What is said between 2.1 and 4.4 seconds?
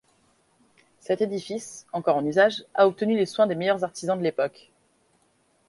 en usage, a obtenu les soins des meilleurs artisans de